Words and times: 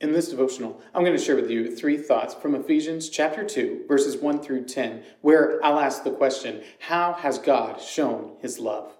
In 0.00 0.12
this 0.12 0.28
devotional, 0.28 0.80
I'm 0.92 1.04
going 1.04 1.16
to 1.16 1.22
share 1.22 1.36
with 1.36 1.50
you 1.50 1.74
three 1.74 1.96
thoughts 1.96 2.34
from 2.34 2.56
Ephesians 2.56 3.08
chapter 3.08 3.44
2, 3.44 3.84
verses 3.86 4.16
1 4.16 4.40
through 4.42 4.64
10, 4.64 5.04
where 5.20 5.64
I'll 5.64 5.78
ask 5.78 6.02
the 6.02 6.10
question 6.10 6.64
How 6.80 7.12
has 7.12 7.38
God 7.38 7.80
shown 7.80 8.36
his 8.40 8.58
love? 8.58 8.92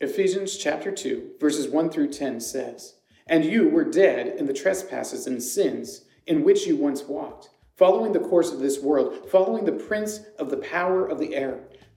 Ephesians 0.00 0.56
chapter 0.56 0.90
2, 0.90 1.34
verses 1.40 1.68
1 1.68 1.90
through 1.90 2.08
10 2.08 2.40
says, 2.40 2.96
And 3.28 3.44
you 3.44 3.68
were 3.68 3.84
dead 3.84 4.26
in 4.38 4.46
the 4.46 4.52
trespasses 4.52 5.28
and 5.28 5.40
sins 5.40 6.02
in 6.26 6.42
which 6.42 6.66
you 6.66 6.76
once 6.76 7.04
walked, 7.04 7.50
following 7.76 8.12
the 8.12 8.18
course 8.18 8.50
of 8.50 8.58
this 8.58 8.80
world, 8.80 9.30
following 9.30 9.64
the 9.64 9.72
prince 9.72 10.20
of 10.36 10.50
the 10.50 10.56
power 10.56 11.06
of 11.06 11.20
the 11.20 11.36
air 11.36 11.67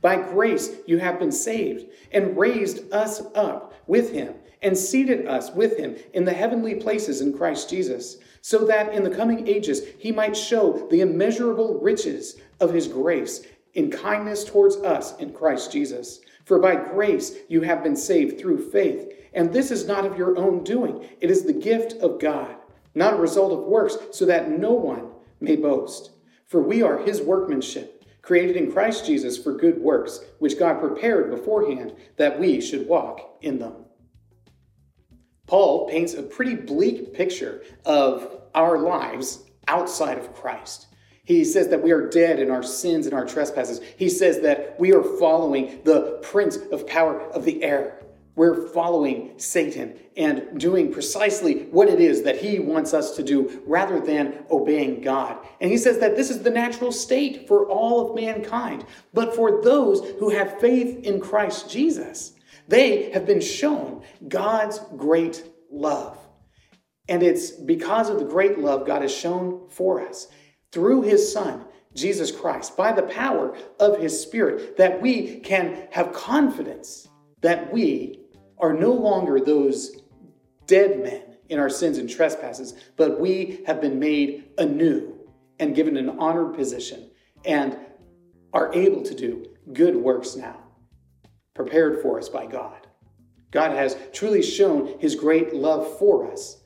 By 0.00 0.16
grace 0.16 0.76
you 0.86 0.98
have 0.98 1.18
been 1.18 1.32
saved, 1.32 1.86
and 2.12 2.36
raised 2.36 2.92
us 2.92 3.22
up 3.34 3.74
with 3.86 4.12
Him 4.12 4.34
and 4.62 4.76
seated 4.76 5.26
us 5.26 5.52
with 5.52 5.76
him 5.76 5.96
in 6.12 6.24
the 6.24 6.32
heavenly 6.32 6.74
places 6.74 7.20
in 7.20 7.36
Christ 7.36 7.70
Jesus, 7.70 8.18
so 8.40 8.64
that 8.66 8.92
in 8.92 9.02
the 9.02 9.14
coming 9.14 9.46
ages 9.46 9.82
he 9.98 10.12
might 10.12 10.36
show 10.36 10.86
the 10.90 11.00
immeasurable 11.00 11.78
riches 11.80 12.40
of 12.60 12.72
his 12.72 12.88
grace 12.88 13.46
in 13.74 13.90
kindness 13.90 14.44
towards 14.44 14.76
us 14.76 15.16
in 15.18 15.32
Christ 15.32 15.70
Jesus. 15.70 16.20
For 16.44 16.58
by 16.58 16.76
grace 16.76 17.36
you 17.48 17.60
have 17.62 17.82
been 17.82 17.96
saved 17.96 18.40
through 18.40 18.70
faith, 18.70 19.12
and 19.34 19.52
this 19.52 19.70
is 19.70 19.86
not 19.86 20.06
of 20.06 20.16
your 20.16 20.38
own 20.38 20.64
doing, 20.64 21.06
it 21.20 21.30
is 21.30 21.44
the 21.44 21.52
gift 21.52 21.94
of 22.00 22.18
God, 22.18 22.56
not 22.94 23.14
a 23.14 23.18
result 23.18 23.52
of 23.52 23.66
works, 23.66 23.96
so 24.12 24.24
that 24.24 24.50
no 24.50 24.72
one 24.72 25.10
may 25.40 25.56
boast. 25.56 26.10
For 26.46 26.62
we 26.62 26.82
are 26.82 26.98
his 26.98 27.20
workmanship, 27.20 27.95
created 28.26 28.56
in 28.56 28.72
Christ 28.72 29.06
Jesus 29.06 29.38
for 29.38 29.52
good 29.52 29.78
works, 29.78 30.18
which 30.40 30.58
God 30.58 30.80
prepared 30.80 31.30
beforehand 31.30 31.94
that 32.16 32.40
we 32.40 32.60
should 32.60 32.88
walk 32.88 33.38
in 33.40 33.60
them. 33.60 33.84
Paul 35.46 35.88
paints 35.88 36.14
a 36.14 36.24
pretty 36.24 36.56
bleak 36.56 37.14
picture 37.14 37.62
of 37.84 38.40
our 38.52 38.78
lives 38.78 39.44
outside 39.68 40.18
of 40.18 40.34
Christ. 40.34 40.88
He 41.24 41.44
says 41.44 41.68
that 41.68 41.82
we 41.82 41.92
are 41.92 42.08
dead 42.08 42.40
in 42.40 42.50
our 42.50 42.64
sins 42.64 43.06
and 43.06 43.14
our 43.14 43.24
trespasses. 43.24 43.80
He 43.96 44.08
says 44.08 44.40
that 44.40 44.78
we 44.80 44.92
are 44.92 45.02
following 45.02 45.80
the 45.84 46.18
prince 46.22 46.56
of 46.72 46.86
power 46.86 47.20
of 47.30 47.44
the 47.44 47.62
air. 47.62 48.02
We're 48.36 48.68
following 48.68 49.32
Satan 49.38 49.98
and 50.14 50.60
doing 50.60 50.92
precisely 50.92 51.64
what 51.70 51.88
it 51.88 52.00
is 52.00 52.22
that 52.24 52.36
he 52.36 52.58
wants 52.58 52.92
us 52.92 53.16
to 53.16 53.22
do 53.22 53.62
rather 53.66 53.98
than 53.98 54.44
obeying 54.50 55.00
God. 55.00 55.38
And 55.58 55.70
he 55.70 55.78
says 55.78 55.98
that 56.00 56.16
this 56.16 56.28
is 56.28 56.42
the 56.42 56.50
natural 56.50 56.92
state 56.92 57.48
for 57.48 57.66
all 57.66 58.10
of 58.10 58.14
mankind. 58.14 58.84
But 59.14 59.34
for 59.34 59.62
those 59.62 60.06
who 60.18 60.28
have 60.28 60.60
faith 60.60 61.02
in 61.02 61.18
Christ 61.18 61.70
Jesus, 61.70 62.34
they 62.68 63.10
have 63.12 63.24
been 63.24 63.40
shown 63.40 64.02
God's 64.28 64.80
great 64.98 65.42
love. 65.70 66.18
And 67.08 67.22
it's 67.22 67.52
because 67.52 68.10
of 68.10 68.18
the 68.18 68.26
great 68.26 68.58
love 68.58 68.86
God 68.86 69.00
has 69.00 69.14
shown 69.14 69.66
for 69.70 70.06
us 70.06 70.28
through 70.72 71.02
his 71.02 71.32
Son, 71.32 71.64
Jesus 71.94 72.30
Christ, 72.30 72.76
by 72.76 72.92
the 72.92 73.04
power 73.04 73.56
of 73.80 73.98
his 73.98 74.20
Spirit, 74.20 74.76
that 74.76 75.00
we 75.00 75.40
can 75.40 75.88
have 75.92 76.12
confidence 76.12 77.08
that 77.40 77.72
we 77.72 78.25
are 78.58 78.72
no 78.72 78.92
longer 78.92 79.40
those 79.40 79.96
dead 80.66 81.02
men 81.02 81.22
in 81.48 81.58
our 81.58 81.70
sins 81.70 81.98
and 81.98 82.08
trespasses, 82.08 82.74
but 82.96 83.20
we 83.20 83.62
have 83.66 83.80
been 83.80 83.98
made 83.98 84.48
anew 84.58 85.14
and 85.58 85.74
given 85.74 85.96
an 85.96 86.10
honored 86.18 86.54
position 86.54 87.10
and 87.44 87.78
are 88.52 88.72
able 88.74 89.02
to 89.02 89.14
do 89.14 89.46
good 89.72 89.96
works 89.96 90.36
now 90.36 90.58
prepared 91.54 92.02
for 92.02 92.18
us 92.18 92.28
by 92.28 92.46
God. 92.46 92.86
God 93.50 93.72
has 93.72 93.96
truly 94.12 94.42
shown 94.42 94.98
his 94.98 95.14
great 95.14 95.54
love 95.54 95.98
for 95.98 96.30
us 96.30 96.62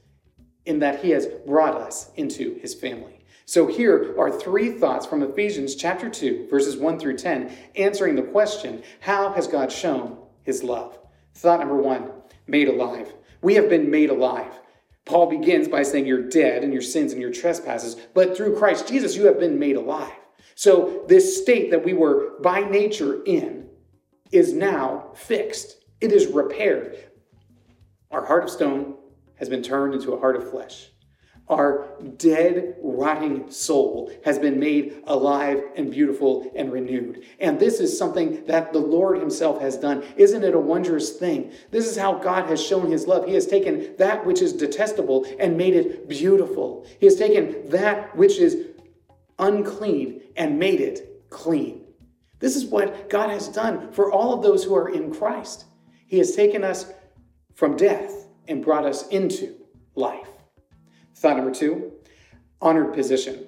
in 0.65 0.81
that 0.81 1.03
he 1.03 1.11
has 1.11 1.27
brought 1.47 1.77
us 1.77 2.11
into 2.17 2.59
his 2.61 2.75
family. 2.75 3.25
So 3.45 3.67
here 3.67 4.15
are 4.19 4.31
three 4.31 4.71
thoughts 4.73 5.07
from 5.07 5.23
Ephesians 5.23 5.75
chapter 5.75 6.09
2, 6.09 6.49
verses 6.51 6.77
1 6.77 6.99
through 6.99 7.17
10, 7.17 7.53
answering 7.77 8.15
the 8.15 8.23
question, 8.23 8.83
how 9.01 9.33
has 9.33 9.47
God 9.47 9.73
shown 9.73 10.19
his 10.43 10.63
love? 10.63 10.99
Thought 11.35 11.61
number 11.61 11.77
1, 11.77 12.11
made 12.47 12.69
alive. 12.69 13.13
We 13.43 13.55
have 13.55 13.69
been 13.69 13.91
made 13.91 14.11
alive. 14.11 14.53
Paul 15.05 15.27
begins 15.31 15.69
by 15.69 15.83
saying 15.83 16.07
you're 16.07 16.29
dead 16.29 16.63
in 16.63 16.73
your 16.73 16.83
sins 16.83 17.13
and 17.13 17.21
your 17.21 17.33
trespasses, 17.33 17.97
but 18.15 18.37
through 18.37 18.59
Christ 18.59 18.87
Jesus 18.87 19.17
you 19.17 19.27
have 19.27 19.41
been 19.41 19.59
made 19.59 19.77
alive. 19.77 20.13
So 20.55 21.05
this 21.09 21.41
state 21.41 21.71
that 21.71 21.85
we 21.85 21.95
were 21.95 22.39
by 22.43 22.61
nature 22.61 23.23
in 23.25 23.69
is 24.31 24.53
now 24.53 25.11
fixed, 25.15 25.85
it 26.01 26.13
is 26.13 26.27
repaired. 26.27 26.97
Our 28.11 28.25
heart 28.25 28.45
of 28.45 28.51
stone 28.51 28.97
has 29.37 29.49
been 29.49 29.63
turned 29.63 29.95
into 29.95 30.13
a 30.13 30.21
heart 30.21 30.37
of 30.37 30.51
flesh. 30.51 30.91
Our 31.51 31.89
dead, 32.17 32.77
rotting 32.81 33.51
soul 33.51 34.13
has 34.25 34.39
been 34.39 34.61
made 34.61 35.03
alive 35.09 35.61
and 35.75 35.91
beautiful 35.91 36.49
and 36.55 36.73
renewed. 36.73 37.25
And 37.41 37.59
this 37.59 37.81
is 37.81 37.99
something 37.99 38.47
that 38.47 38.73
the 38.73 38.79
Lord 38.79 39.19
Himself 39.19 39.61
has 39.61 39.77
done. 39.77 40.05
Isn't 40.17 40.45
it 40.45 40.55
a 40.55 40.61
wondrous 40.61 41.11
thing? 41.11 41.53
This 41.73 41.89
is 41.89 41.97
how 41.97 42.15
God 42.15 42.49
has 42.49 42.65
shown 42.65 42.89
His 42.89 43.09
love. 43.09 43.27
He 43.27 43.35
has 43.35 43.49
taken 43.49 43.97
that 43.99 44.25
which 44.25 44.41
is 44.43 44.53
detestable 44.53 45.27
and 45.41 45.59
made 45.59 45.75
it 45.75 46.09
beautiful. 46.09 46.87
He 47.01 47.07
has 47.07 47.17
taken 47.17 47.69
that 47.71 48.17
which 48.17 48.39
is 48.39 48.69
unclean 49.41 50.23
and 50.37 50.57
made 50.57 50.81
it 50.81 51.29
clean. 51.31 51.85
This 52.39 52.55
is 52.55 52.65
what 52.65 53.11
God 53.11 53.29
has 53.31 53.49
done 53.49 53.91
for 53.91 54.13
all 54.13 54.33
of 54.33 54.45
those 54.45 54.63
who 54.63 54.77
are 54.77 54.89
in 54.89 55.13
Christ. 55.13 55.65
He 56.07 56.19
has 56.19 56.37
taken 56.37 56.63
us 56.63 56.93
from 57.55 57.77
death 57.77 58.29
and 58.47 58.65
brought 58.65 58.87
us 58.87 59.09
into 59.09 59.57
life. 59.97 60.29
Thought 61.21 61.37
number 61.37 61.53
two 61.53 61.93
honored 62.63 62.95
position. 62.95 63.47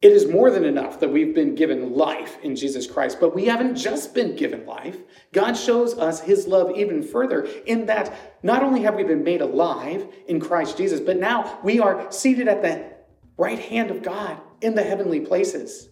It 0.00 0.12
is 0.12 0.28
more 0.28 0.48
than 0.50 0.64
enough 0.64 1.00
that 1.00 1.10
we've 1.10 1.34
been 1.34 1.56
given 1.56 1.94
life 1.94 2.38
in 2.42 2.54
Jesus 2.54 2.86
Christ, 2.86 3.18
but 3.20 3.34
we 3.34 3.46
haven't 3.46 3.74
just 3.74 4.14
been 4.14 4.36
given 4.36 4.64
life. 4.64 4.96
God 5.32 5.54
shows 5.54 5.98
us 5.98 6.20
his 6.20 6.46
love 6.46 6.76
even 6.76 7.02
further 7.02 7.48
in 7.66 7.86
that 7.86 8.12
not 8.44 8.62
only 8.62 8.82
have 8.82 8.94
we 8.94 9.02
been 9.02 9.24
made 9.24 9.40
alive 9.40 10.06
in 10.28 10.38
Christ 10.38 10.76
Jesus, 10.76 11.00
but 11.00 11.18
now 11.18 11.58
we 11.64 11.80
are 11.80 12.10
seated 12.12 12.46
at 12.46 12.62
the 12.62 12.92
right 13.36 13.58
hand 13.58 13.90
of 13.90 14.02
God 14.02 14.40
in 14.60 14.76
the 14.76 14.84
heavenly 14.84 15.20
places. 15.20 15.88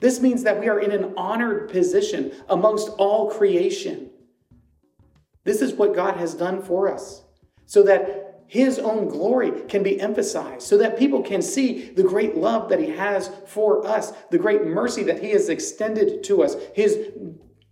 This 0.00 0.20
means 0.20 0.42
that 0.44 0.60
we 0.60 0.68
are 0.68 0.80
in 0.80 0.92
an 0.92 1.12
honored 1.18 1.70
position 1.70 2.32
amongst 2.48 2.88
all 2.98 3.30
creation. 3.30 4.10
This 5.44 5.60
is 5.60 5.74
what 5.74 5.94
God 5.94 6.16
has 6.16 6.34
done 6.34 6.62
for 6.62 6.92
us 6.92 7.22
so 7.66 7.82
that 7.82 8.25
His 8.48 8.78
own 8.78 9.08
glory 9.08 9.62
can 9.68 9.82
be 9.82 10.00
emphasized, 10.00 10.62
so 10.62 10.78
that 10.78 10.98
people 10.98 11.22
can 11.22 11.42
see 11.42 11.90
the 11.90 12.02
great 12.02 12.36
love 12.36 12.68
that 12.68 12.80
He 12.80 12.90
has 12.90 13.30
for 13.46 13.86
us, 13.86 14.12
the 14.30 14.38
great 14.38 14.64
mercy 14.64 15.02
that 15.04 15.22
He 15.22 15.30
has 15.30 15.48
extended 15.48 16.22
to 16.24 16.42
us, 16.42 16.56
His 16.74 17.12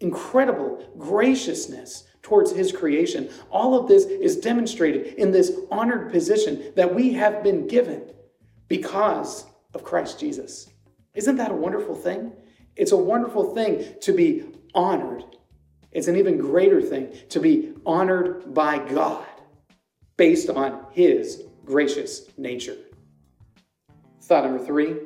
incredible 0.00 0.92
graciousness 0.98 2.04
towards 2.22 2.50
His 2.50 2.72
creation. 2.72 3.30
All 3.50 3.78
of 3.78 3.86
this 3.86 4.04
is 4.04 4.36
demonstrated 4.36 5.14
in 5.14 5.30
this 5.30 5.52
honored 5.70 6.10
position 6.10 6.72
that 6.74 6.92
we 6.92 7.12
have 7.12 7.42
been 7.44 7.68
given 7.68 8.10
because 8.66 9.46
of 9.74 9.84
Christ 9.84 10.18
Jesus. 10.18 10.70
Isn't 11.14 11.36
that 11.36 11.52
a 11.52 11.56
wonderful 11.56 11.94
thing? 11.94 12.32
It's 12.74 12.92
a 12.92 12.96
wonderful 12.96 13.54
thing 13.54 13.94
to 14.00 14.12
be 14.12 14.44
honored. 14.74 15.24
It's 15.92 16.08
an 16.08 16.16
even 16.16 16.38
greater 16.38 16.82
thing 16.82 17.12
to 17.28 17.38
be 17.38 17.74
honored 17.86 18.52
by 18.52 18.78
God 18.78 19.24
based 20.16 20.50
on 20.50 20.86
His 20.92 21.42
gracious 21.64 22.28
nature. 22.36 22.76
Thought 24.22 24.44
number 24.44 24.64
three 24.64 24.96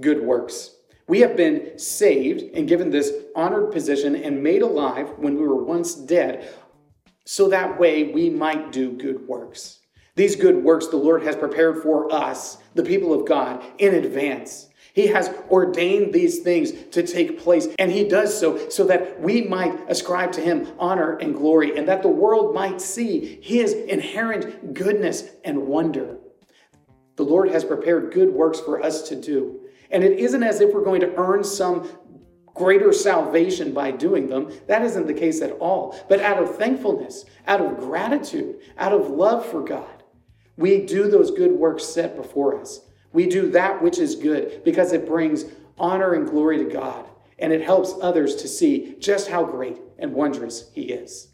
good 0.00 0.22
works. 0.22 0.76
We 1.08 1.20
have 1.20 1.36
been 1.36 1.76
saved 1.78 2.54
and 2.54 2.68
given 2.68 2.90
this 2.90 3.12
honored 3.34 3.72
position 3.72 4.14
and 4.14 4.42
made 4.42 4.62
alive 4.62 5.10
when 5.16 5.34
we 5.34 5.46
were 5.46 5.64
once 5.64 5.94
dead, 5.94 6.48
so 7.26 7.48
that 7.48 7.78
way 7.80 8.12
we 8.12 8.30
might 8.30 8.70
do 8.70 8.92
good 8.92 9.26
works. 9.26 9.80
These 10.14 10.36
good 10.36 10.62
works 10.62 10.86
the 10.86 10.96
Lord 10.96 11.22
has 11.22 11.34
prepared 11.34 11.82
for 11.82 12.12
us, 12.12 12.58
the 12.74 12.82
people 12.82 13.12
of 13.12 13.26
God, 13.26 13.64
in 13.78 13.94
advance. 13.94 14.68
He 15.00 15.06
has 15.06 15.34
ordained 15.50 16.12
these 16.12 16.40
things 16.40 16.72
to 16.90 17.02
take 17.02 17.40
place, 17.40 17.66
and 17.78 17.90
He 17.90 18.04
does 18.04 18.38
so 18.38 18.68
so 18.68 18.84
that 18.84 19.18
we 19.18 19.40
might 19.40 19.80
ascribe 19.88 20.30
to 20.32 20.42
Him 20.42 20.68
honor 20.78 21.16
and 21.16 21.34
glory, 21.34 21.78
and 21.78 21.88
that 21.88 22.02
the 22.02 22.08
world 22.08 22.54
might 22.54 22.82
see 22.82 23.40
His 23.40 23.72
inherent 23.72 24.74
goodness 24.74 25.24
and 25.42 25.66
wonder. 25.66 26.18
The 27.16 27.24
Lord 27.24 27.50
has 27.50 27.64
prepared 27.64 28.12
good 28.12 28.28
works 28.28 28.60
for 28.60 28.82
us 28.82 29.08
to 29.08 29.16
do. 29.16 29.60
And 29.90 30.04
it 30.04 30.18
isn't 30.18 30.42
as 30.42 30.60
if 30.60 30.74
we're 30.74 30.84
going 30.84 31.00
to 31.00 31.16
earn 31.16 31.44
some 31.44 31.88
greater 32.54 32.92
salvation 32.92 33.72
by 33.72 33.92
doing 33.92 34.28
them. 34.28 34.52
That 34.66 34.82
isn't 34.82 35.06
the 35.06 35.14
case 35.14 35.40
at 35.40 35.52
all. 35.52 35.98
But 36.10 36.20
out 36.20 36.42
of 36.42 36.56
thankfulness, 36.56 37.24
out 37.46 37.62
of 37.62 37.78
gratitude, 37.78 38.60
out 38.76 38.92
of 38.92 39.08
love 39.08 39.46
for 39.46 39.64
God, 39.64 40.02
we 40.58 40.84
do 40.84 41.08
those 41.08 41.30
good 41.30 41.52
works 41.52 41.84
set 41.84 42.16
before 42.16 42.60
us. 42.60 42.82
We 43.12 43.26
do 43.26 43.50
that 43.50 43.82
which 43.82 43.98
is 43.98 44.14
good 44.16 44.62
because 44.64 44.92
it 44.92 45.06
brings 45.06 45.44
honor 45.78 46.14
and 46.14 46.28
glory 46.28 46.58
to 46.58 46.64
God 46.64 47.06
and 47.40 47.52
it 47.52 47.62
helps 47.62 47.94
others 48.00 48.36
to 48.36 48.48
see 48.48 48.94
just 48.98 49.28
how 49.28 49.44
great 49.44 49.78
and 49.98 50.12
wondrous 50.12 50.70
He 50.74 50.82
is. 50.82 51.28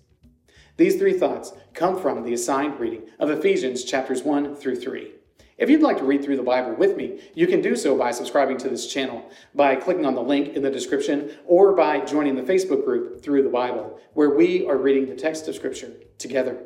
These 0.76 0.96
three 0.96 1.18
thoughts 1.18 1.52
come 1.74 2.00
from 2.00 2.22
the 2.22 2.34
assigned 2.34 2.78
reading 2.78 3.02
of 3.18 3.30
Ephesians 3.30 3.84
chapters 3.84 4.22
1 4.22 4.56
through 4.56 4.76
3. 4.76 5.12
If 5.58 5.70
you'd 5.70 5.80
like 5.80 5.96
to 5.98 6.04
read 6.04 6.22
through 6.22 6.36
the 6.36 6.42
Bible 6.42 6.74
with 6.74 6.98
me, 6.98 7.18
you 7.34 7.46
can 7.46 7.62
do 7.62 7.76
so 7.76 7.96
by 7.96 8.10
subscribing 8.10 8.58
to 8.58 8.68
this 8.68 8.86
channel, 8.86 9.30
by 9.54 9.74
clicking 9.74 10.04
on 10.04 10.14
the 10.14 10.22
link 10.22 10.54
in 10.54 10.62
the 10.62 10.70
description, 10.70 11.30
or 11.46 11.74
by 11.74 12.00
joining 12.00 12.36
the 12.36 12.42
Facebook 12.42 12.84
group 12.84 13.22
Through 13.22 13.42
the 13.42 13.48
Bible, 13.48 13.98
where 14.12 14.30
we 14.30 14.66
are 14.66 14.76
reading 14.76 15.08
the 15.08 15.14
text 15.14 15.48
of 15.48 15.54
Scripture 15.54 15.92
together. 16.18 16.58